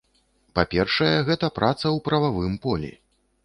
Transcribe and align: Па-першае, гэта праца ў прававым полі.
Па-першае, 0.59 1.11
гэта 1.29 1.51
праца 1.59 1.85
ў 1.85 1.97
прававым 2.11 2.61
полі. 2.69 2.95